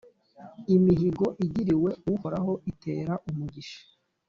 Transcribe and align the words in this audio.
imihigo 0.75 1.25
igiriwe 1.45 1.91
uhoraho 2.13 2.53
itera 2.71 3.13
umugisha 3.29 3.81